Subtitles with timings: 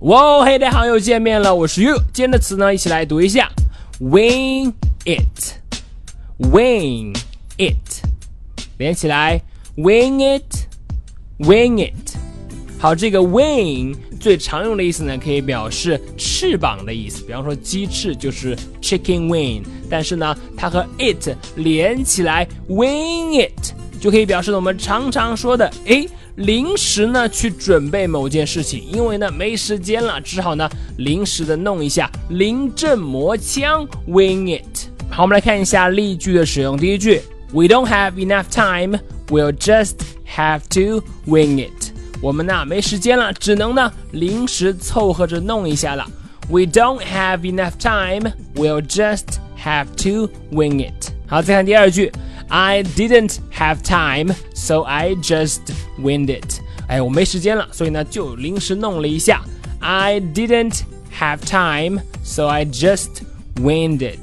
[0.00, 1.94] 哇，嘿，大家好，又见面了，我是 You。
[2.10, 3.50] 今天的词呢，一起来读一下
[4.00, 4.72] ，wing
[5.04, 5.54] it，wing
[7.58, 8.02] it，
[8.78, 9.42] 连起来
[9.76, 12.16] ，wing it，wing it。
[12.78, 26.08] 好，这个 wing 最常用的意思呢，可以表示翅膀的意思，比方说鸡翅就是 chicken wing，但是呢，它和 it 连起来，wing it 就可以表示我们常常说的，诶。
[26.40, 34.88] 临时呢去准备某件事情，因为呢没时间了，只好呢临时的弄一下，临阵磨枪，wing it。
[35.10, 36.78] 好，我们来看一下例句的使用。
[36.78, 37.20] 第一句
[37.52, 39.96] ，We don't have enough time, we'll just
[40.34, 41.92] have to wing it。
[42.22, 46.06] 我们呢没时间了，只能呢临时凑合着弄一下了。
[46.48, 49.26] We don't have enough time, we'll just
[49.62, 51.10] have to wing it。
[51.26, 52.10] 好，再看第二句。
[52.49, 55.61] I didn't have time, so I just
[55.99, 56.59] winged it。
[56.87, 59.41] 哎，我没时间了，所以呢就临时弄了一下。
[59.79, 60.81] I didn't
[61.19, 63.21] have time, so I just
[63.55, 64.19] winged it。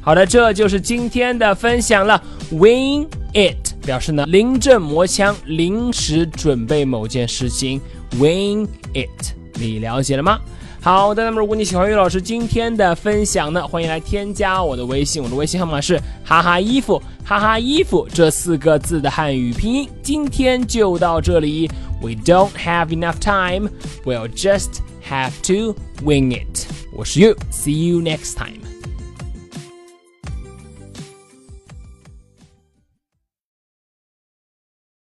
[0.00, 2.22] 好的，这就是今天的分享了。
[2.52, 7.80] Wing it 表示呢临阵磨枪，临时准备某件事情。
[8.18, 10.40] Wing it，你了解了吗？
[10.87, 19.89] 好的，那么如果你喜欢于老师今天的分享呢，欢迎来添加我的微信，我的微信号码是哈哈衣服哈哈衣服这四个字的汉语拼音。
[20.01, 21.69] 今天就到这里
[22.01, 23.69] ，We don't have enough time,
[24.05, 26.65] we'll just have to wing it。
[26.93, 28.76] 我是 You，see you next time。